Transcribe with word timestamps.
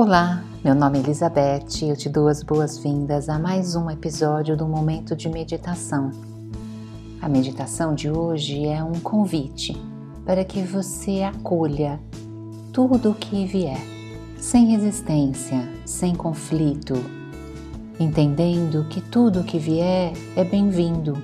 Olá, 0.00 0.44
meu 0.64 0.76
nome 0.76 0.98
é 0.98 1.00
Elizabeth 1.02 1.82
e 1.82 1.88
eu 1.88 1.96
te 1.96 2.08
dou 2.08 2.28
as 2.28 2.44
boas-vindas 2.44 3.28
a 3.28 3.36
mais 3.36 3.74
um 3.74 3.90
episódio 3.90 4.56
do 4.56 4.64
Momento 4.64 5.16
de 5.16 5.28
Meditação. 5.28 6.12
A 7.20 7.28
meditação 7.28 7.96
de 7.96 8.08
hoje 8.08 8.64
é 8.64 8.80
um 8.80 8.92
convite 8.92 9.76
para 10.24 10.44
que 10.44 10.62
você 10.62 11.24
acolha 11.24 11.98
tudo 12.72 13.10
o 13.10 13.14
que 13.14 13.44
vier, 13.44 13.80
sem 14.36 14.66
resistência, 14.66 15.68
sem 15.84 16.14
conflito, 16.14 16.94
entendendo 17.98 18.86
que 18.88 19.00
tudo 19.00 19.40
o 19.40 19.44
que 19.44 19.58
vier 19.58 20.12
é 20.36 20.44
bem-vindo 20.44 21.20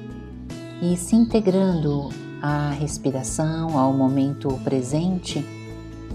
e 0.82 0.96
se 0.96 1.14
integrando 1.14 2.09
à 2.43 2.70
respiração, 2.70 3.79
ao 3.79 3.93
momento 3.93 4.48
presente 4.64 5.63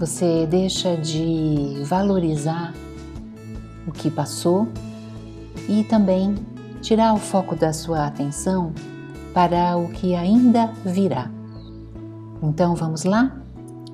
você 0.00 0.46
deixa 0.46 0.96
de 0.96 1.82
valorizar 1.84 2.72
o 3.86 3.92
que 3.92 4.10
passou 4.10 4.66
e 5.68 5.84
também 5.84 6.34
tirar 6.80 7.12
o 7.12 7.18
foco 7.18 7.54
da 7.54 7.70
sua 7.70 8.06
atenção 8.06 8.72
para 9.34 9.76
o 9.76 9.88
que 9.88 10.14
ainda 10.14 10.68
virá. 10.86 11.30
Então 12.42 12.74
vamos 12.74 13.04
lá? 13.04 13.42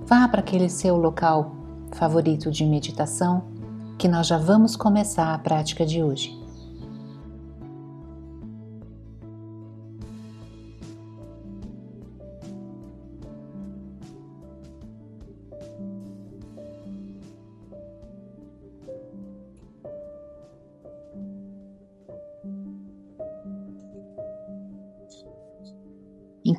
Vá 0.07 0.29
para 0.29 0.39
aquele 0.39 0.69
seu 0.69 0.97
local 0.97 1.57
favorito 1.91 2.53
de 2.53 2.65
meditação 2.65 3.43
que 3.99 4.07
nós 4.07 4.29
já 4.29 4.39
vamos 4.39 4.77
começar 4.77 5.35
a 5.35 5.39
prática 5.39 5.85
de 5.85 6.05
hoje. 6.05 6.46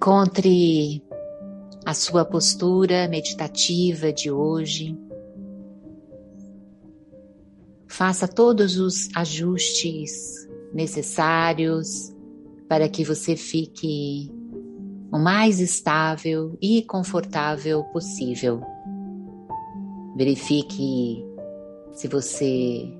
Encontre 0.07 1.03
a 1.85 1.93
sua 1.93 2.23
postura 2.23 3.09
meditativa 3.09 4.13
de 4.13 4.31
hoje. 4.31 4.97
Faça 7.89 8.25
todos 8.25 8.79
os 8.79 9.09
ajustes 9.13 10.47
necessários 10.73 12.15
para 12.69 12.87
que 12.87 13.03
você 13.03 13.35
fique 13.35 14.31
o 15.11 15.19
mais 15.19 15.59
estável 15.59 16.57
e 16.61 16.83
confortável 16.83 17.83
possível. 17.91 18.61
Verifique 20.15 21.21
se 21.91 22.07
você 22.07 22.97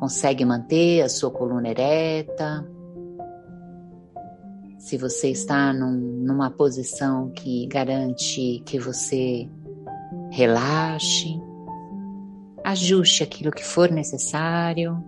consegue 0.00 0.42
manter 0.46 1.02
a 1.02 1.08
sua 1.10 1.30
coluna 1.30 1.68
ereta, 1.68 2.66
se 4.84 4.98
você 4.98 5.30
está 5.30 5.72
num, 5.72 5.92
numa 5.92 6.50
posição 6.50 7.30
que 7.30 7.66
garante 7.68 8.62
que 8.66 8.78
você 8.78 9.48
relaxe, 10.30 11.40
ajuste 12.62 13.22
aquilo 13.22 13.50
que 13.50 13.64
for 13.64 13.90
necessário 13.90 15.02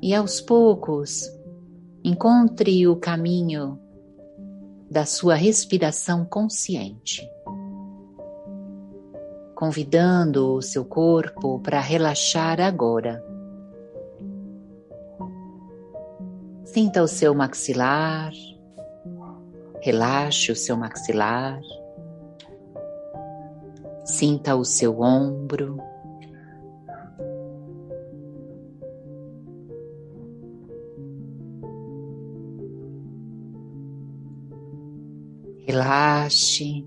e 0.00 0.14
aos 0.14 0.40
poucos 0.40 1.30
encontre 2.02 2.88
o 2.88 2.96
caminho 2.96 3.78
da 4.90 5.04
sua 5.04 5.34
respiração 5.34 6.24
consciente, 6.24 7.28
convidando 9.54 10.54
o 10.54 10.62
seu 10.62 10.86
corpo 10.86 11.60
para 11.60 11.78
relaxar 11.78 12.58
agora. 12.58 13.22
Sinta 16.66 17.00
o 17.00 17.06
seu 17.06 17.32
maxilar, 17.32 18.32
relaxe 19.80 20.50
o 20.50 20.56
seu 20.56 20.76
maxilar, 20.76 21.60
sinta 24.04 24.56
o 24.56 24.64
seu 24.64 25.00
ombro. 25.00 25.78
Relaxe. 35.66 36.84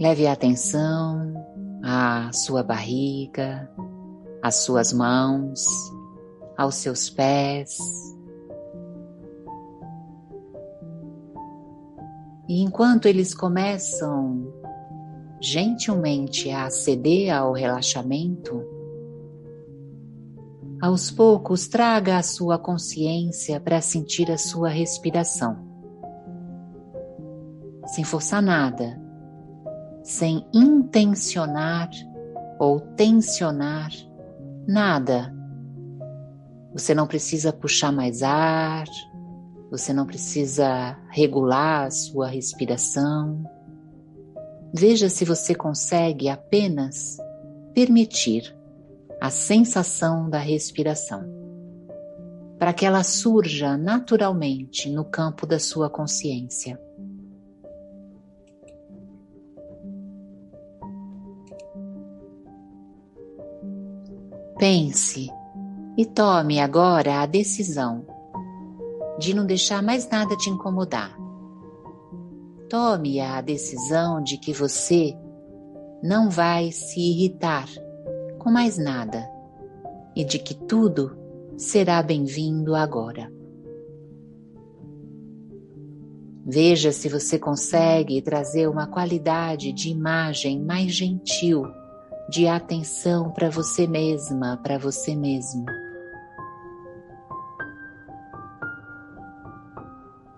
Leve 0.00 0.26
a 0.26 0.32
atenção 0.32 1.37
à 1.90 2.30
sua 2.34 2.62
barriga, 2.62 3.66
às 4.42 4.56
suas 4.56 4.92
mãos, 4.92 5.64
aos 6.54 6.74
seus 6.74 7.08
pés. 7.08 7.78
E 12.46 12.60
enquanto 12.62 13.06
eles 13.06 13.32
começam 13.32 14.52
gentilmente 15.40 16.50
a 16.50 16.68
ceder 16.68 17.34
ao 17.34 17.54
relaxamento, 17.54 18.62
aos 20.82 21.10
poucos 21.10 21.68
traga 21.68 22.18
a 22.18 22.22
sua 22.22 22.58
consciência 22.58 23.58
para 23.58 23.80
sentir 23.80 24.30
a 24.30 24.36
sua 24.36 24.68
respiração. 24.68 25.66
Sem 27.86 28.04
forçar 28.04 28.42
nada, 28.42 29.07
sem 30.08 30.42
intencionar 30.54 31.90
ou 32.58 32.80
tensionar 32.80 33.90
nada. 34.66 35.34
Você 36.72 36.94
não 36.94 37.06
precisa 37.06 37.52
puxar 37.52 37.92
mais 37.92 38.22
ar, 38.22 38.86
você 39.70 39.92
não 39.92 40.06
precisa 40.06 40.98
regular 41.10 41.88
a 41.88 41.90
sua 41.90 42.26
respiração. 42.26 43.44
Veja 44.74 45.10
se 45.10 45.26
você 45.26 45.54
consegue 45.54 46.30
apenas 46.30 47.18
permitir 47.74 48.56
a 49.20 49.28
sensação 49.28 50.30
da 50.30 50.38
respiração, 50.38 51.22
para 52.58 52.72
que 52.72 52.86
ela 52.86 53.02
surja 53.04 53.76
naturalmente 53.76 54.88
no 54.88 55.04
campo 55.04 55.46
da 55.46 55.58
sua 55.58 55.90
consciência. 55.90 56.80
Pense 64.58 65.30
e 65.96 66.04
tome 66.04 66.58
agora 66.58 67.20
a 67.20 67.26
decisão 67.26 68.04
de 69.16 69.32
não 69.32 69.46
deixar 69.46 69.80
mais 69.80 70.10
nada 70.10 70.36
te 70.36 70.50
incomodar. 70.50 71.16
Tome 72.68 73.20
a 73.20 73.40
decisão 73.40 74.20
de 74.20 74.36
que 74.36 74.52
você 74.52 75.16
não 76.02 76.28
vai 76.28 76.72
se 76.72 76.98
irritar 76.98 77.68
com 78.40 78.50
mais 78.50 78.76
nada 78.76 79.30
e 80.16 80.24
de 80.24 80.40
que 80.40 80.54
tudo 80.54 81.16
será 81.56 82.02
bem-vindo 82.02 82.74
agora. 82.74 83.32
Veja 86.44 86.90
se 86.90 87.08
você 87.08 87.38
consegue 87.38 88.20
trazer 88.22 88.68
uma 88.68 88.88
qualidade 88.88 89.72
de 89.72 89.88
imagem 89.88 90.60
mais 90.60 90.92
gentil 90.92 91.62
de 92.28 92.46
atenção 92.46 93.30
para 93.30 93.48
você 93.48 93.86
mesma, 93.86 94.58
para 94.62 94.78
você 94.78 95.14
mesmo. 95.14 95.64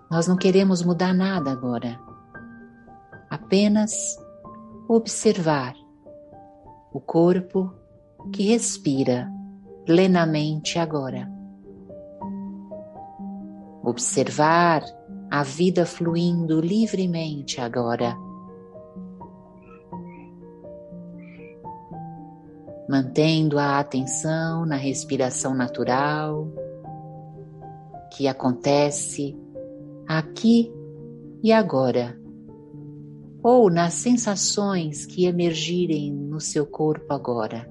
Nós 0.09 0.27
não 0.27 0.37
queremos 0.37 0.81
mudar 0.83 1.13
nada 1.13 1.51
agora, 1.51 1.99
apenas 3.29 3.91
observar 4.87 5.73
o 6.93 6.99
corpo 6.99 7.73
que 8.31 8.43
respira 8.43 9.29
plenamente 9.85 10.79
agora. 10.79 11.29
Observar 13.83 14.83
a 15.29 15.43
vida 15.43 15.85
fluindo 15.85 16.61
livremente 16.61 17.59
agora 17.59 18.15
mantendo 22.91 23.57
a 23.57 23.79
atenção 23.79 24.65
na 24.65 24.75
respiração 24.75 25.55
natural 25.55 26.51
que 28.11 28.27
acontece 28.27 29.33
aqui 30.05 30.69
e 31.41 31.53
agora, 31.53 32.19
ou 33.41 33.69
nas 33.69 33.93
sensações 33.93 35.05
que 35.05 35.23
emergirem 35.23 36.11
no 36.11 36.41
seu 36.41 36.65
corpo 36.65 37.13
agora. 37.13 37.65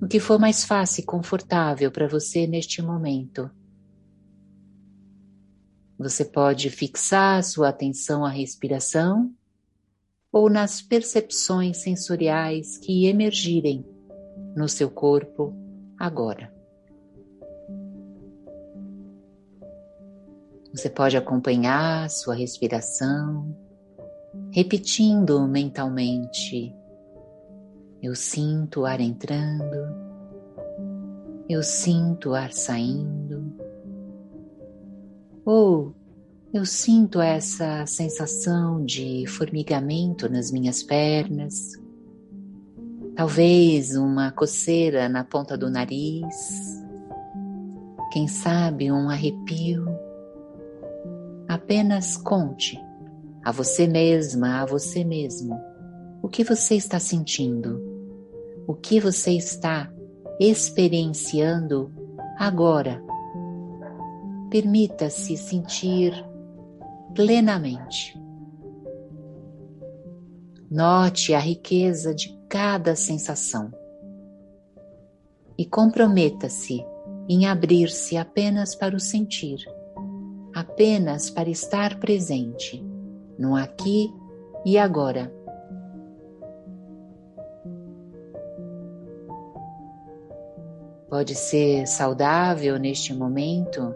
O 0.00 0.06
que 0.06 0.20
for 0.20 0.38
mais 0.38 0.64
fácil 0.64 1.02
e 1.02 1.04
confortável 1.04 1.90
para 1.90 2.06
você 2.06 2.46
neste 2.46 2.80
momento. 2.80 3.50
Você 5.98 6.24
pode 6.24 6.70
fixar 6.70 7.42
sua 7.42 7.70
atenção 7.70 8.24
à 8.24 8.28
respiração 8.28 9.34
ou 10.32 10.48
nas 10.48 10.80
percepções 10.80 11.82
sensoriais 11.82 12.78
que 12.78 13.06
emergirem 13.06 13.84
no 14.56 14.66
seu 14.66 14.90
corpo 14.90 15.54
agora. 15.98 16.50
Você 20.74 20.88
pode 20.88 21.18
acompanhar 21.18 22.08
sua 22.08 22.34
respiração, 22.34 23.54
repetindo 24.50 25.46
mentalmente: 25.46 26.74
Eu 28.02 28.14
sinto 28.14 28.80
o 28.80 28.86
ar 28.86 28.98
entrando, 28.98 29.94
eu 31.46 31.62
sinto 31.62 32.30
o 32.30 32.34
ar 32.34 32.52
saindo, 32.54 33.54
ou 35.44 35.94
eu 36.52 36.66
sinto 36.66 37.18
essa 37.18 37.86
sensação 37.86 38.84
de 38.84 39.26
formigamento 39.26 40.28
nas 40.28 40.50
minhas 40.50 40.82
pernas, 40.82 41.80
talvez 43.16 43.96
uma 43.96 44.30
coceira 44.30 45.08
na 45.08 45.24
ponta 45.24 45.56
do 45.56 45.70
nariz, 45.70 46.84
quem 48.12 48.28
sabe 48.28 48.92
um 48.92 49.08
arrepio. 49.08 49.86
Apenas 51.48 52.18
conte 52.18 52.78
a 53.42 53.50
você 53.50 53.86
mesma, 53.86 54.60
a 54.60 54.66
você 54.66 55.04
mesmo, 55.04 55.58
o 56.22 56.28
que 56.28 56.44
você 56.44 56.74
está 56.74 56.98
sentindo, 56.98 57.80
o 58.66 58.74
que 58.74 59.00
você 59.00 59.30
está 59.32 59.90
experienciando 60.38 61.90
agora. 62.38 63.02
Permita-se 64.50 65.34
sentir 65.38 66.12
plenamente. 67.14 68.20
Note 70.70 71.34
a 71.34 71.38
riqueza 71.38 72.14
de 72.14 72.36
cada 72.48 72.96
sensação 72.96 73.70
e 75.56 75.66
comprometa-se 75.66 76.84
em 77.28 77.46
abrir-se 77.46 78.16
apenas 78.16 78.74
para 78.74 78.96
o 78.96 79.00
sentir 79.00 79.64
apenas 80.54 81.30
para 81.30 81.48
estar 81.48 81.98
presente 81.98 82.84
no 83.38 83.56
aqui 83.56 84.12
e 84.64 84.78
agora. 84.78 85.32
Pode 91.08 91.34
ser 91.34 91.86
saudável 91.86 92.78
neste 92.78 93.12
momento 93.12 93.94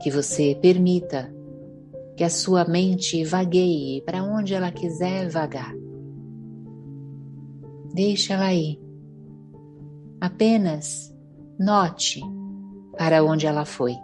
que 0.00 0.10
você 0.10 0.58
permita 0.60 1.33
que 2.16 2.24
a 2.24 2.30
sua 2.30 2.64
mente 2.64 3.24
vagueie 3.24 4.02
para 4.02 4.22
onde 4.22 4.54
ela 4.54 4.70
quiser 4.70 5.28
vagar. 5.28 5.74
Deixe 7.92 8.32
ela 8.32 8.52
ir. 8.52 8.80
Apenas 10.20 11.14
note 11.58 12.20
para 12.96 13.22
onde 13.24 13.46
ela 13.46 13.64
foi. 13.64 13.94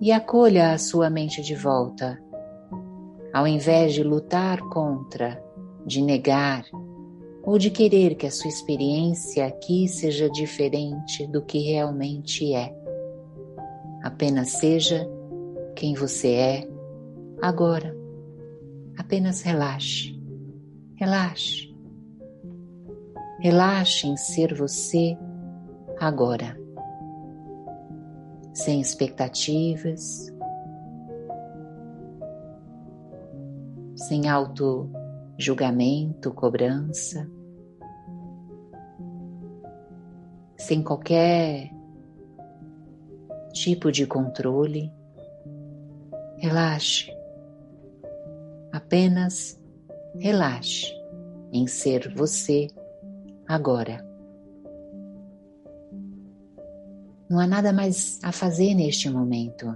e 0.00 0.12
acolha 0.12 0.72
a 0.72 0.78
sua 0.78 1.10
mente 1.10 1.42
de 1.42 1.54
volta, 1.54 2.22
ao 3.32 3.46
invés 3.46 3.94
de 3.94 4.02
lutar 4.02 4.60
contra, 4.68 5.42
de 5.84 6.00
negar 6.02 6.64
ou 7.42 7.58
de 7.58 7.70
querer 7.70 8.14
que 8.14 8.26
a 8.26 8.30
sua 8.30 8.48
experiência 8.48 9.46
aqui 9.46 9.88
seja 9.88 10.28
diferente 10.30 11.26
do 11.26 11.42
que 11.42 11.58
realmente 11.58 12.54
é. 12.54 12.72
Apenas 14.02 14.52
seja 14.52 15.08
quem 15.74 15.94
você 15.94 16.34
é 16.34 16.68
agora. 17.42 17.96
Apenas 18.96 19.42
relaxe, 19.42 20.18
relaxe. 20.96 21.68
Relaxe 23.40 24.08
em 24.08 24.16
ser 24.16 24.54
você 24.54 25.16
agora 26.00 26.56
sem 28.58 28.80
expectativas, 28.80 30.34
sem 33.94 34.28
auto-julgamento, 34.28 36.34
cobrança, 36.34 37.30
sem 40.56 40.82
qualquer 40.82 41.70
tipo 43.52 43.90
de 43.90 44.06
controle. 44.06 44.92
Relaxe, 46.38 47.10
apenas 48.72 49.60
relaxe 50.18 50.92
em 51.52 51.66
ser 51.66 52.12
você 52.14 52.68
agora. 53.46 54.06
Não 57.28 57.38
há 57.38 57.46
nada 57.46 57.72
mais 57.72 58.18
a 58.22 58.32
fazer 58.32 58.74
neste 58.74 59.10
momento. 59.10 59.74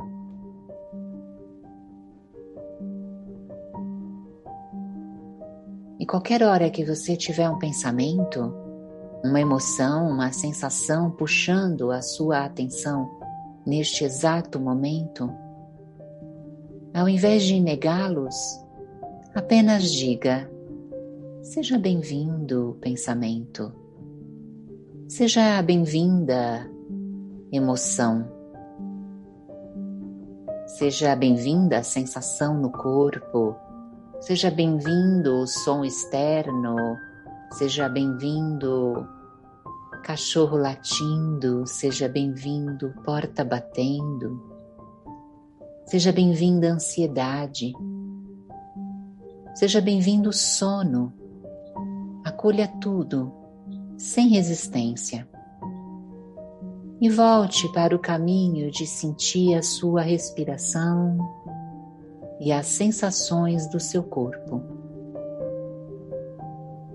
E 5.99 6.07
qualquer 6.07 6.43
hora 6.43 6.71
que 6.71 6.85
você 6.85 7.17
tiver 7.17 7.49
um 7.49 7.59
pensamento, 7.59 8.53
uma 9.23 9.41
emoção, 9.41 10.09
uma 10.09 10.33
sensação 10.33 11.11
puxando 11.11 11.93
a 11.93 12.03
sua 12.03 12.45
atenção 12.45 13.22
neste 13.67 14.05
exato 14.05 14.59
momento, 14.61 15.31
ao 16.95 17.09
invés 17.09 17.43
de 17.45 17.61
negá-los, 17.61 18.35
apenas 19.35 19.91
diga: 19.91 20.51
Seja 21.43 21.79
bem-vindo, 21.79 22.77
pensamento. 22.81 23.73
Seja 25.09 25.63
bem-vinda, 25.63 26.69
emoção. 27.51 28.27
Seja 30.67 31.15
bem-vinda 31.15 31.79
a 31.79 31.83
sensação 31.83 32.59
no 32.59 32.71
corpo, 32.71 33.55
seja 34.21 34.51
bem-vindo 34.51 35.43
o 35.43 35.47
som 35.47 35.85
externo, 35.85 36.97
seja 37.53 37.89
bem-vindo 37.89 39.07
cachorro 40.03 40.57
latindo, 40.57 41.65
seja 41.65 42.09
bem-vindo 42.09 42.93
porta 43.05 43.45
batendo, 43.45 44.43
seja 45.87 46.13
bem-vinda 46.13 46.73
ansiedade, 46.73 47.73
seja 49.55 49.81
bem-vindo 49.81 50.33
sono. 50.33 51.13
Acolha 52.25 52.67
tudo 52.81 53.33
sem 53.97 54.29
resistência 54.29 55.29
e 57.01 57.09
volte 57.09 57.73
para 57.73 57.95
o 57.95 57.99
caminho 57.99 58.73
de 58.73 58.87
sentir 58.87 59.55
a 59.55 59.63
sua 59.63 60.03
respiração 60.03 61.17
e 62.41 62.51
as 62.51 62.67
sensações 62.67 63.69
do 63.69 63.79
seu 63.79 64.03
corpo. 64.03 64.82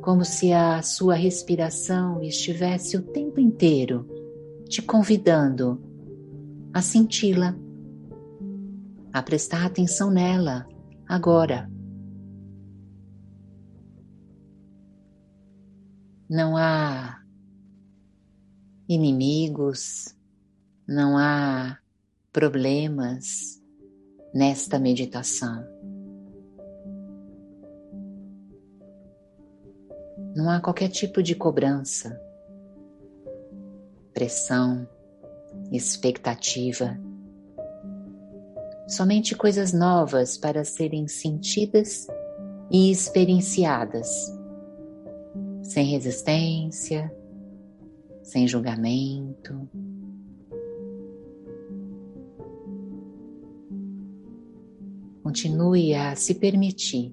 Como 0.07 0.23
se 0.23 0.53
a 0.53 0.81
sua 0.81 1.15
respiração 1.15 2.23
estivesse 2.23 2.95
o 2.95 3.01
tempo 3.01 3.41
inteiro 3.41 4.07
te 4.69 4.81
convidando 4.81 5.81
a 6.73 6.81
senti-la, 6.81 7.53
a 9.11 9.21
prestar 9.21 9.65
atenção 9.65 10.09
nela 10.09 10.65
agora. 11.05 11.69
Não 16.29 16.55
há 16.55 17.21
inimigos, 18.87 20.15
não 20.87 21.17
há 21.17 21.79
problemas 22.31 23.61
nesta 24.33 24.79
meditação. 24.79 25.67
Não 30.37 30.51
há 30.51 30.61
qualquer 30.61 30.89
tipo 30.89 31.23
de 31.23 31.33
cobrança, 31.33 32.21
pressão, 34.13 34.87
expectativa. 35.71 36.95
Somente 38.87 39.35
coisas 39.35 39.73
novas 39.73 40.37
para 40.37 40.63
serem 40.63 41.07
sentidas 41.07 42.05
e 42.69 42.91
experienciadas, 42.91 44.07
sem 45.63 45.87
resistência, 45.87 47.11
sem 48.21 48.47
julgamento. 48.47 49.67
Continue 55.23 55.95
a 55.95 56.15
se 56.15 56.35
permitir 56.35 57.11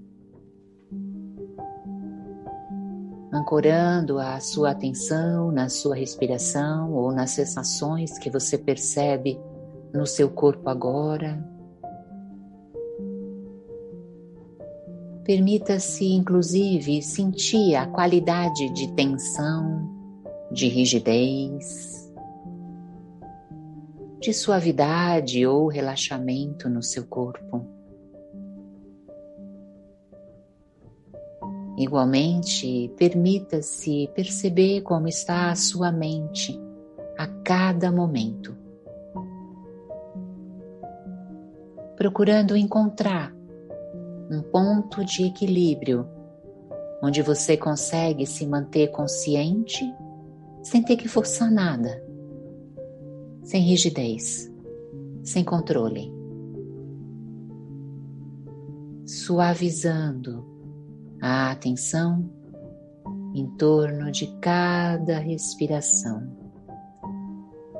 ancorando 3.55 4.19
a 4.19 4.41
sua 4.41 4.73
atenção 4.73 5.53
na 5.53 5.69
sua 5.69 5.95
respiração 5.95 6.93
ou 6.93 7.13
nas 7.13 7.31
sensações 7.31 8.19
que 8.19 8.29
você 8.29 8.59
percebe 8.59 9.39
no 9.93 10.05
seu 10.07 10.29
corpo 10.29 10.69
agora. 10.69 11.41
Permita-se, 15.23 16.05
inclusive, 16.05 17.01
sentir 17.01 17.77
a 17.77 17.87
qualidade 17.87 18.71
de 18.75 18.93
tensão, 18.95 19.89
de 20.51 20.67
rigidez, 20.67 22.13
de 24.21 24.35
suavidade 24.35 25.47
ou 25.47 25.69
relaxamento 25.69 26.69
no 26.69 26.83
seu 26.83 27.07
corpo. 27.07 27.74
Igualmente, 31.77 32.89
permita-se 32.97 34.09
perceber 34.15 34.83
como 34.83 35.09
está 35.09 35.51
a 35.51 35.57
sua 35.57 35.91
mente 35.91 36.61
a 37.19 37.27
cada 37.27 37.91
momento, 37.91 38.57
procurando 41.97 42.57
encontrar 42.57 43.35
um 44.31 44.41
ponto 44.41 45.05
de 45.05 45.25
equilíbrio 45.25 46.09
onde 47.03 47.23
você 47.23 47.57
consegue 47.57 48.25
se 48.25 48.47
manter 48.47 48.89
consciente 48.89 49.85
sem 50.63 50.83
ter 50.83 50.97
que 50.97 51.09
forçar 51.09 51.51
nada, 51.51 52.03
sem 53.43 53.61
rigidez, 53.63 54.51
sem 55.23 55.45
controle, 55.45 56.11
suavizando 59.05 60.54
a 61.21 61.51
atenção 61.51 62.29
em 63.35 63.47
torno 63.57 64.11
de 64.13 64.27
cada 64.41 65.19
respiração, 65.19 66.31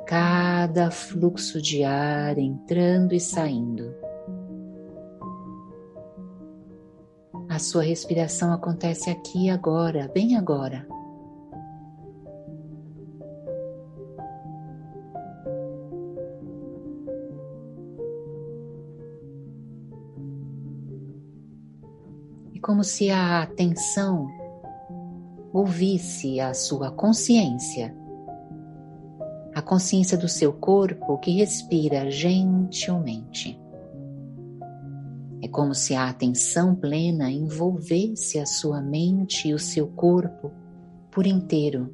cada 0.05 0.91
fluxo 0.91 1.61
de 1.61 1.83
ar 1.83 2.37
entrando 2.37 3.13
e 3.13 3.19
saindo. 3.19 3.93
A 7.47 7.59
sua 7.59 7.83
respiração 7.83 8.51
acontece 8.51 9.09
aqui 9.09 9.49
agora, 9.49 10.11
bem 10.13 10.35
agora. 10.35 10.85
Como 22.65 22.83
se 22.83 23.11
a 23.11 23.43
atenção 23.43 24.27
ouvisse 25.53 26.39
a 26.39 26.51
sua 26.55 26.89
consciência, 26.89 27.95
a 29.53 29.61
consciência 29.61 30.17
do 30.17 30.27
seu 30.27 30.51
corpo 30.51 31.19
que 31.19 31.29
respira 31.29 32.09
gentilmente. 32.09 33.61
É 35.43 35.47
como 35.47 35.75
se 35.75 35.93
a 35.93 36.09
atenção 36.09 36.73
plena 36.73 37.29
envolvesse 37.29 38.39
a 38.39 38.47
sua 38.47 38.81
mente 38.81 39.49
e 39.49 39.53
o 39.53 39.59
seu 39.59 39.85
corpo 39.89 40.51
por 41.11 41.27
inteiro, 41.27 41.93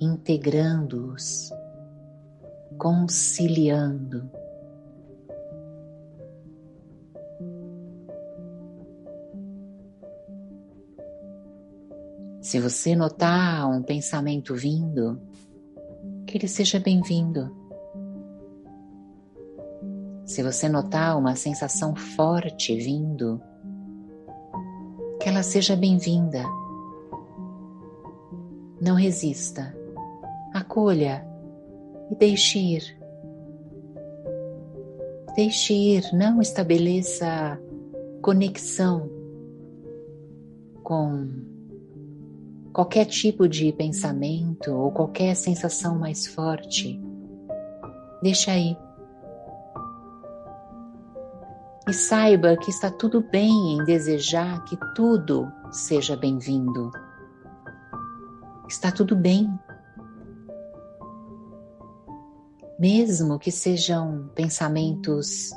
integrando-os, 0.00 1.52
conciliando 2.76 4.28
Se 12.50 12.58
você 12.58 12.96
notar 12.96 13.70
um 13.70 13.80
pensamento 13.80 14.56
vindo, 14.56 15.20
que 16.26 16.36
ele 16.36 16.48
seja 16.48 16.80
bem-vindo. 16.80 17.48
Se 20.26 20.42
você 20.42 20.68
notar 20.68 21.16
uma 21.16 21.36
sensação 21.36 21.94
forte 21.94 22.74
vindo, 22.74 23.40
que 25.20 25.28
ela 25.28 25.44
seja 25.44 25.76
bem-vinda. 25.76 26.42
Não 28.80 28.96
resista, 28.96 29.72
acolha 30.52 31.24
e 32.10 32.16
deixe 32.16 32.58
ir. 32.58 33.00
Deixe 35.36 35.72
ir, 35.72 36.02
não 36.12 36.42
estabeleça 36.42 37.60
conexão 38.20 39.08
com 40.82 41.49
qualquer 42.80 43.04
tipo 43.04 43.46
de 43.46 43.70
pensamento 43.72 44.72
ou 44.72 44.90
qualquer 44.90 45.36
sensação 45.36 45.98
mais 45.98 46.26
forte, 46.26 46.98
deixa 48.22 48.52
aí. 48.52 48.74
E 51.86 51.92
saiba 51.92 52.56
que 52.56 52.70
está 52.70 52.90
tudo 52.90 53.20
bem 53.20 53.74
em 53.74 53.84
desejar 53.84 54.64
que 54.64 54.78
tudo 54.96 55.46
seja 55.70 56.16
bem-vindo. 56.16 56.90
Está 58.66 58.90
tudo 58.90 59.14
bem. 59.14 59.46
Mesmo 62.78 63.38
que 63.38 63.52
sejam 63.52 64.30
pensamentos 64.34 65.50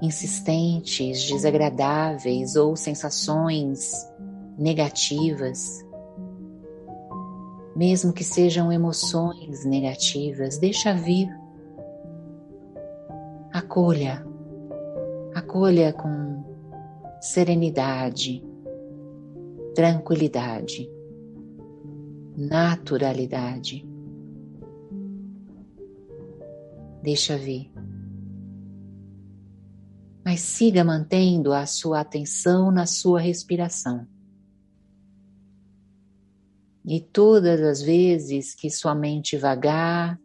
insistentes, 0.00 1.24
desagradáveis 1.24 2.54
ou 2.54 2.76
sensações 2.76 4.14
negativas, 4.58 5.84
mesmo 7.74 8.12
que 8.12 8.22
sejam 8.22 8.72
emoções 8.72 9.64
negativas, 9.64 10.58
deixa 10.58 10.94
vir. 10.94 11.28
Acolha, 13.52 14.24
acolha 15.34 15.92
com 15.92 16.44
serenidade, 17.20 18.44
tranquilidade, 19.74 20.88
naturalidade. 22.36 23.86
Deixa 27.02 27.36
vir. 27.36 27.70
Mas 30.24 30.40
siga 30.40 30.82
mantendo 30.82 31.52
a 31.52 31.66
sua 31.66 32.00
atenção 32.00 32.70
na 32.70 32.86
sua 32.86 33.20
respiração. 33.20 34.06
E 36.86 37.00
todas 37.00 37.60
as 37.62 37.80
vezes 37.80 38.54
que 38.54 38.68
sua 38.68 38.94
mente 38.94 39.38
vagar, 39.38 40.20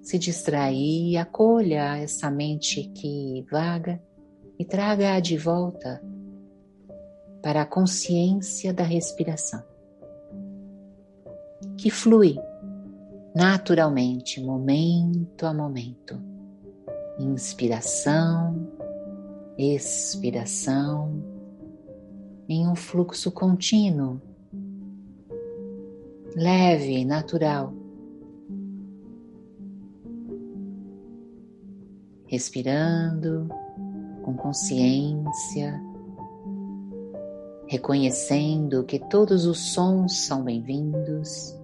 se 0.00 0.18
distrair, 0.18 1.18
acolha 1.18 1.98
essa 1.98 2.30
mente 2.30 2.84
que 2.94 3.44
vaga 3.50 4.02
e 4.58 4.64
traga-a 4.64 5.20
de 5.20 5.36
volta 5.36 6.02
para 7.42 7.62
a 7.62 7.66
consciência 7.66 8.72
da 8.72 8.84
respiração, 8.84 9.62
que 11.76 11.90
flui 11.90 12.38
naturalmente, 13.34 14.40
momento 14.40 15.44
a 15.44 15.52
momento. 15.52 16.18
Inspiração, 17.18 18.68
expiração, 19.58 21.22
em 22.48 22.66
um 22.66 22.74
fluxo 22.74 23.30
contínuo 23.30 24.20
leve 26.36 26.98
e 26.98 27.04
natural. 27.04 27.72
Respirando 32.26 33.48
com 34.22 34.34
consciência, 34.34 35.82
reconhecendo 37.66 38.84
que 38.84 38.98
todos 38.98 39.44
os 39.44 39.58
sons 39.58 40.26
são 40.26 40.42
bem-vindos, 40.42 41.54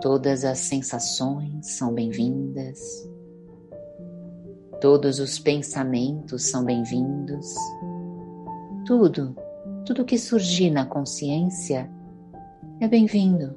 todas 0.00 0.44
as 0.44 0.58
sensações 0.58 1.66
são 1.66 1.92
bem-vindas, 1.92 2.80
todos 4.80 5.18
os 5.18 5.38
pensamentos 5.38 6.50
são 6.50 6.64
bem-vindos, 6.64 7.54
tudo, 8.86 9.36
tudo 9.84 10.04
que 10.04 10.16
surgir 10.16 10.70
na 10.70 10.86
consciência 10.86 11.90
é 12.84 12.88
bem-vindo. 12.88 13.54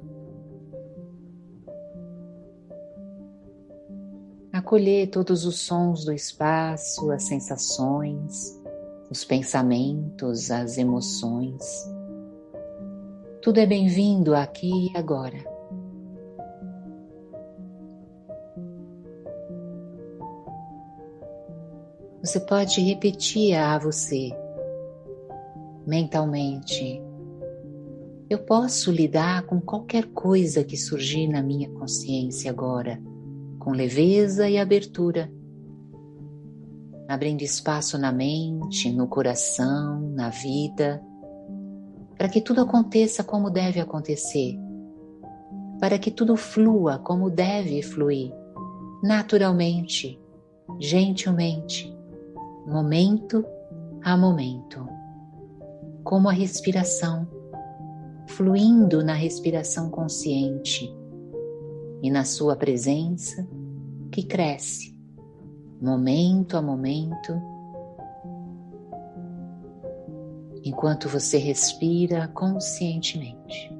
Acolher 4.52 5.08
todos 5.08 5.44
os 5.44 5.58
sons 5.58 6.04
do 6.04 6.12
espaço, 6.12 7.10
as 7.10 7.24
sensações, 7.24 8.56
os 9.10 9.24
pensamentos, 9.24 10.52
as 10.52 10.78
emoções. 10.78 11.90
Tudo 13.42 13.58
é 13.58 13.66
bem-vindo 13.66 14.32
aqui 14.32 14.92
e 14.92 14.96
agora. 14.96 15.38
Você 22.22 22.38
pode 22.38 22.80
repetir 22.80 23.56
a 23.56 23.76
você 23.76 24.30
mentalmente. 25.84 27.05
Eu 28.28 28.40
posso 28.40 28.90
lidar 28.90 29.42
com 29.42 29.60
qualquer 29.60 30.06
coisa 30.06 30.64
que 30.64 30.76
surgir 30.76 31.28
na 31.28 31.40
minha 31.40 31.70
consciência 31.70 32.50
agora, 32.50 33.00
com 33.60 33.70
leveza 33.70 34.50
e 34.50 34.58
abertura, 34.58 35.30
abrindo 37.08 37.42
espaço 37.42 37.96
na 37.96 38.10
mente, 38.10 38.92
no 38.92 39.06
coração, 39.06 40.00
na 40.10 40.28
vida, 40.28 41.00
para 42.18 42.28
que 42.28 42.40
tudo 42.40 42.62
aconteça 42.62 43.22
como 43.22 43.48
deve 43.48 43.78
acontecer, 43.78 44.58
para 45.78 45.96
que 45.96 46.10
tudo 46.10 46.36
flua 46.36 46.98
como 46.98 47.30
deve 47.30 47.80
fluir, 47.80 48.32
naturalmente, 49.04 50.20
gentilmente, 50.80 51.96
momento 52.66 53.44
a 54.02 54.16
momento, 54.16 54.84
como 56.02 56.28
a 56.28 56.32
respiração, 56.32 57.35
fluindo 58.26 59.02
na 59.04 59.14
respiração 59.14 59.90
consciente 59.90 60.92
e 62.02 62.10
na 62.10 62.24
sua 62.24 62.56
presença 62.56 63.46
que 64.10 64.22
cresce, 64.22 64.98
momento 65.80 66.56
a 66.56 66.62
momento, 66.62 67.40
enquanto 70.64 71.08
você 71.08 71.38
respira 71.38 72.28
conscientemente. 72.28 73.74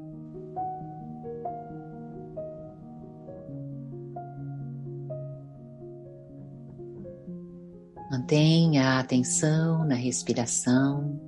Mantenha 8.10 8.90
a 8.90 9.00
atenção 9.00 9.84
na 9.84 9.94
respiração, 9.94 11.20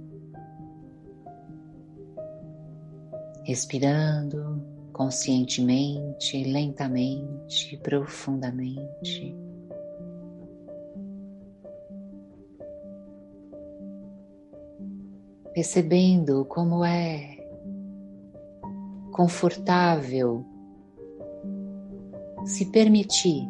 respirando 3.48 4.62
conscientemente, 4.92 6.44
lentamente, 6.44 7.78
profundamente. 7.78 9.34
Percebendo 15.54 16.44
como 16.44 16.84
é 16.84 17.38
confortável 19.12 20.44
se 22.44 22.66
permitir 22.66 23.48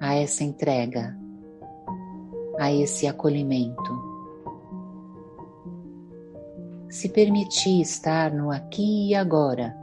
a 0.00 0.14
essa 0.14 0.42
entrega 0.42 1.14
a 2.58 2.72
esse 2.72 3.06
acolhimento. 3.06 4.09
Se 6.90 7.08
permitir 7.08 7.80
estar 7.80 8.32
no 8.32 8.50
aqui 8.50 9.10
e 9.10 9.14
agora. 9.14 9.76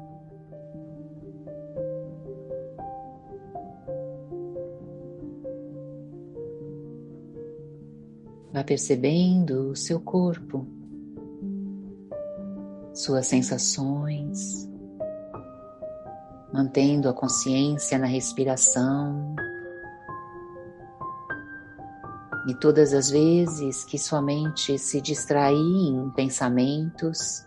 Vá 8.52 8.62
percebendo 8.64 9.72
o 9.72 9.76
seu 9.76 10.02
corpo, 10.02 10.68
suas 12.94 13.26
sensações, 13.26 14.70
mantendo 16.52 17.08
a 17.08 17.14
consciência 17.14 17.98
na 17.98 18.08
respiração. 18.08 19.27
E 22.48 22.56
todas 22.56 22.94
as 22.94 23.10
vezes 23.10 23.84
que 23.84 24.00
sua 24.00 24.22
mente 24.22 24.80
se 24.80 25.02
distrair 25.02 25.58
em 25.58 26.10
pensamentos, 26.12 27.46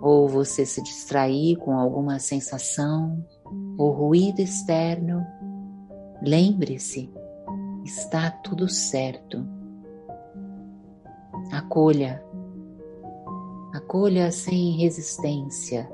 ou 0.00 0.28
você 0.28 0.64
se 0.64 0.80
distrair 0.80 1.56
com 1.56 1.76
alguma 1.76 2.20
sensação 2.20 3.26
ou 3.76 3.90
ruído 3.90 4.40
externo, 4.40 5.20
lembre-se, 6.22 7.12
está 7.84 8.30
tudo 8.30 8.68
certo. 8.68 9.44
Acolha, 11.50 12.22
acolha 13.74 14.30
sem 14.30 14.76
resistência 14.76 15.90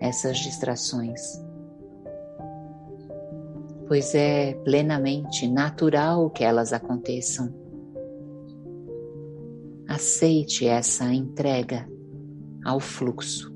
essas 0.00 0.38
distrações 0.38 1.20
pois 3.90 4.14
é 4.14 4.54
plenamente 4.62 5.48
natural 5.48 6.30
que 6.30 6.44
elas 6.44 6.72
aconteçam. 6.72 7.52
Aceite 9.88 10.64
essa 10.64 11.12
entrega 11.12 11.90
ao 12.64 12.78
fluxo. 12.78 13.52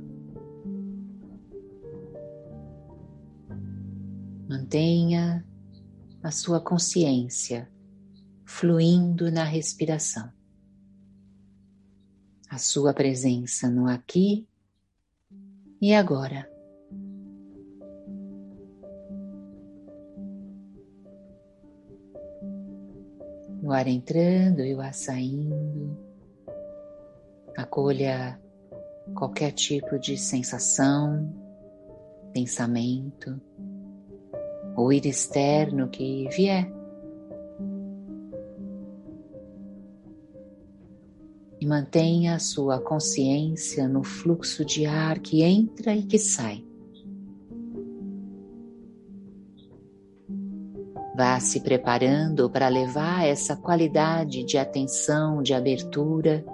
Mantenha 4.48 5.46
a 6.20 6.32
sua 6.32 6.60
consciência 6.60 7.70
fluindo 8.44 9.30
na 9.30 9.44
respiração, 9.44 10.32
a 12.50 12.58
sua 12.58 12.92
presença 12.92 13.70
no 13.70 13.86
aqui 13.86 14.48
e 15.80 15.94
agora. 15.94 16.53
O 23.64 23.72
ar 23.72 23.88
entrando 23.88 24.62
e 24.62 24.74
o 24.74 24.80
ar 24.80 24.92
saindo. 24.92 25.96
Acolha 27.56 28.38
qualquer 29.14 29.52
tipo 29.52 29.98
de 29.98 30.18
sensação, 30.18 31.34
pensamento 32.32 33.40
ou 34.76 34.92
ir 34.92 35.06
externo 35.06 35.88
que 35.88 36.28
vier. 36.28 36.70
E 41.58 41.66
mantenha 41.66 42.34
a 42.34 42.38
sua 42.38 42.78
consciência 42.78 43.88
no 43.88 44.04
fluxo 44.04 44.62
de 44.62 44.84
ar 44.84 45.20
que 45.20 45.42
entra 45.42 45.94
e 45.94 46.02
que 46.02 46.18
sai. 46.18 46.62
Vá 51.16 51.38
se 51.38 51.60
preparando 51.60 52.50
para 52.50 52.66
levar 52.66 53.24
essa 53.24 53.54
qualidade 53.54 54.42
de 54.42 54.58
atenção, 54.58 55.44
de 55.44 55.54
abertura 55.54 56.44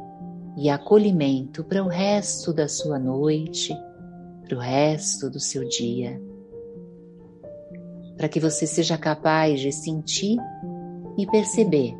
e 0.54 0.68
acolhimento 0.68 1.64
para 1.64 1.82
o 1.82 1.88
resto 1.88 2.52
da 2.52 2.68
sua 2.68 2.98
noite, 2.98 3.74
para 4.46 4.58
o 4.58 4.60
resto 4.60 5.30
do 5.30 5.40
seu 5.40 5.66
dia. 5.66 6.20
Para 8.18 8.28
que 8.28 8.38
você 8.38 8.66
seja 8.66 8.98
capaz 8.98 9.60
de 9.60 9.72
sentir 9.72 10.36
e 11.16 11.26
perceber 11.26 11.96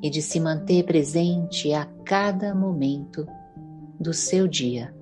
e 0.00 0.08
de 0.08 0.22
se 0.22 0.38
manter 0.38 0.84
presente 0.84 1.72
a 1.72 1.84
cada 2.04 2.54
momento 2.54 3.26
do 3.98 4.14
seu 4.14 4.46
dia. 4.46 4.94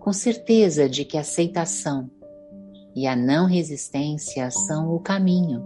Com 0.00 0.12
certeza 0.12 0.88
de 0.88 1.04
que 1.04 1.16
a 1.16 1.20
aceitação 1.20 2.10
e 2.94 3.06
a 3.06 3.14
não 3.14 3.46
resistência 3.46 4.50
são 4.50 4.94
o 4.94 5.00
caminho, 5.00 5.64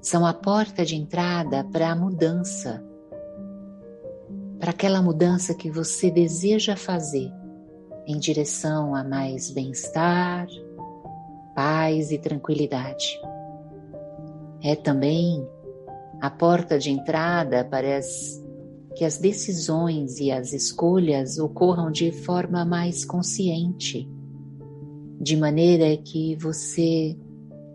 são 0.00 0.24
a 0.24 0.32
porta 0.32 0.84
de 0.84 0.96
entrada 0.96 1.64
para 1.64 1.90
a 1.90 1.96
mudança, 1.96 2.82
para 4.58 4.70
aquela 4.70 5.02
mudança 5.02 5.54
que 5.54 5.70
você 5.70 6.10
deseja 6.10 6.76
fazer 6.76 7.30
em 8.06 8.18
direção 8.18 8.94
a 8.94 9.04
mais 9.04 9.50
bem-estar, 9.50 10.46
paz 11.54 12.10
e 12.10 12.18
tranquilidade. 12.18 13.20
É 14.62 14.74
também 14.74 15.46
a 16.20 16.30
porta 16.30 16.78
de 16.78 16.90
entrada 16.90 17.64
para 17.64 17.96
as, 17.96 18.42
que 18.94 19.04
as 19.04 19.18
decisões 19.18 20.18
e 20.18 20.30
as 20.30 20.52
escolhas 20.52 21.38
ocorram 21.38 21.90
de 21.90 22.12
forma 22.12 22.64
mais 22.64 23.04
consciente 23.04 24.08
de 25.20 25.36
maneira 25.36 25.94
que 25.98 26.34
você 26.36 27.14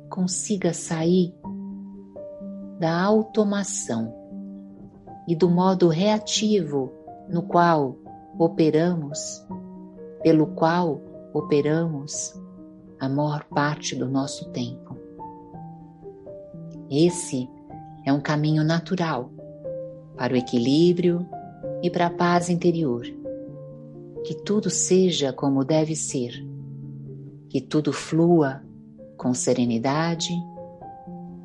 consiga 0.10 0.74
sair 0.74 1.32
da 2.80 3.04
automação 3.04 4.12
e 5.28 5.36
do 5.36 5.48
modo 5.48 5.88
reativo 5.88 6.92
no 7.30 7.44
qual 7.44 7.96
operamos, 8.40 9.46
pelo 10.24 10.48
qual 10.48 11.00
operamos 11.34 12.34
a 13.00 13.08
maior 13.08 13.44
parte 13.46 13.96
do 13.96 14.10
nosso 14.10 14.50
tempo. 14.50 14.98
Esse 16.90 17.48
é 18.04 18.12
um 18.12 18.20
caminho 18.20 18.64
natural 18.64 19.32
para 20.18 20.34
o 20.34 20.38
equilíbrio 20.38 21.28
e 21.84 21.92
para 21.92 22.08
a 22.08 22.12
paz 22.12 22.50
interior. 22.50 23.06
Que 24.24 24.34
tudo 24.44 24.72
seja 24.72 25.32
como 25.32 25.64
deve 25.64 25.96
ser 25.96 26.55
que 27.56 27.62
tudo 27.62 27.94
flua 27.94 28.62
com 29.15 29.34
serenidade 29.34 30.34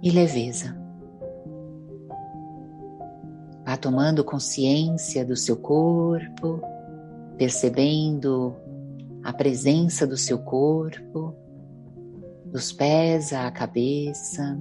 e 0.03 0.11
leveza. 0.11 0.77
Vá 3.64 3.77
tomando 3.77 4.25
consciência 4.25 5.25
do 5.25 5.37
seu 5.37 5.57
corpo, 5.57 6.61
percebendo 7.38 8.57
a 9.23 9.33
presença 9.33 10.05
do 10.05 10.16
seu 10.16 10.40
corpo, 10.40 11.33
dos 12.44 12.73
pés 12.73 13.33
à 13.33 13.49
cabeça, 13.53 14.59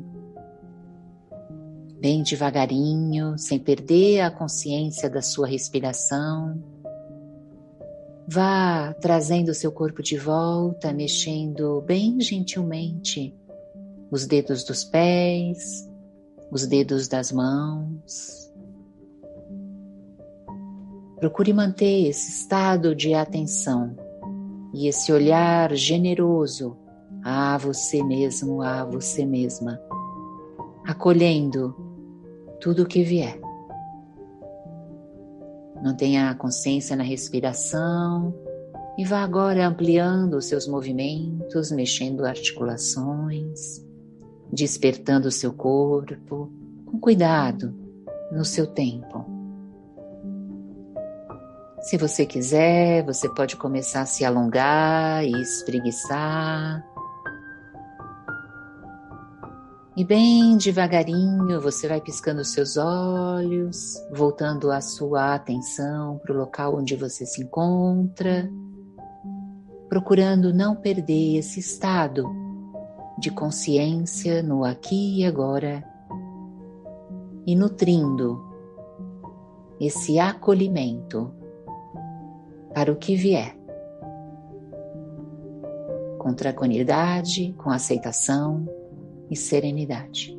bem 2.00 2.22
devagarinho, 2.22 3.40
sem 3.40 3.58
perder 3.58 4.22
a 4.22 4.30
consciência 4.30 5.10
da 5.10 5.24
sua 5.24 5.48
respiração. 5.48 6.62
Vá 8.32 8.94
trazendo 9.02 9.56
seu 9.56 9.72
corpo 9.72 10.04
de 10.04 10.16
volta, 10.16 10.94
mexendo 10.94 11.82
bem 11.82 12.22
gentilmente 12.22 13.36
os 14.12 14.28
dedos 14.28 14.64
dos 14.64 14.84
pés, 14.84 15.90
os 16.52 16.68
dedos 16.68 17.08
das 17.08 17.32
mãos. 17.32 18.54
Procure 21.20 21.52
manter 21.54 22.08
esse 22.08 22.42
estado 22.42 22.96
de 22.96 23.16
atenção 23.16 23.96
e 24.76 24.88
esse 24.88 25.12
olhar 25.12 25.74
generoso 25.74 26.78
a 27.24 27.58
você 27.58 28.04
mesmo, 28.04 28.62
a 28.62 28.86
você 28.86 29.26
mesma, 29.26 29.82
acolhendo 30.86 31.76
tudo 32.62 32.84
o 32.84 32.88
que 32.88 33.02
vier. 33.02 33.49
Mantenha 35.84 36.30
a 36.30 36.36
consciência 36.36 36.96
na 36.96 37.04
respiração 37.04 38.34
e 38.98 39.06
vá 39.06 39.24
agora 39.24 39.66
ampliando 39.66 40.36
os 40.36 40.46
seus 40.46 40.68
movimentos, 40.68 41.72
mexendo 41.72 42.26
articulações, 42.26 43.82
despertando 44.52 45.30
o 45.30 45.32
seu 45.32 45.54
corpo 45.54 46.52
com 46.86 47.00
cuidado 47.00 47.74
no 48.32 48.44
seu 48.44 48.68
tempo. 48.68 49.26
Se 51.82 51.98
você 51.98 52.26
quiser, 52.26 53.06
você 53.06 53.30
pode 53.30 53.56
começar 53.56 54.02
a 54.02 54.06
se 54.06 54.26
alongar 54.26 55.24
e 55.24 55.32
espreguiçar. 55.42 56.86
E 60.00 60.06
bem 60.06 60.56
devagarinho 60.56 61.60
você 61.60 61.86
vai 61.86 62.00
piscando 62.00 62.40
os 62.40 62.54
seus 62.54 62.78
olhos, 62.78 64.02
voltando 64.10 64.72
a 64.72 64.80
sua 64.80 65.36
atenção 65.36 66.18
para 66.20 66.34
o 66.34 66.38
local 66.38 66.78
onde 66.78 66.96
você 66.96 67.26
se 67.26 67.44
encontra, 67.44 68.50
procurando 69.90 70.54
não 70.54 70.74
perder 70.74 71.36
esse 71.36 71.60
estado 71.60 72.24
de 73.18 73.30
consciência 73.30 74.42
no 74.42 74.64
aqui 74.64 75.20
e 75.20 75.26
agora 75.26 75.84
e 77.46 77.54
nutrindo 77.54 78.42
esse 79.82 80.18
acolhimento 80.18 81.30
para 82.74 82.90
o 82.90 82.96
que 82.96 83.18
vier. 83.18 83.54
Com 86.18 86.34
tranquilidade, 86.34 87.54
com 87.58 87.70
aceitação 87.70 88.79
e 89.30 89.36
serenidade. 89.36 90.39